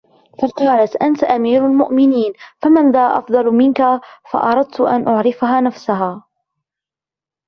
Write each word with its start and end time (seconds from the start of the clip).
فَقَالَتْ 0.41 0.95
أَنْتَ 0.95 1.23
أَمِيرُ 1.23 1.65
الْمُؤْمِنِينَ 1.67 2.33
فَمَنْ 2.61 2.91
ذَا 2.91 2.99
أَفْضَلُ 3.17 3.45
مِنْك 3.51 3.77
فَأَرَدْتُ 4.31 4.81
أَنْ 4.81 5.07
أُعَرِّفَهَا 5.07 5.61
نَفْسَهَا 5.61 6.23